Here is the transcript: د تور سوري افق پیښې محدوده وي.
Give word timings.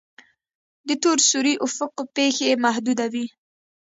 د 0.87 0.89
تور 1.03 1.17
سوري 1.29 1.53
افق 1.65 1.93
پیښې 2.15 2.49
محدوده 2.65 3.05
وي. 3.13 3.25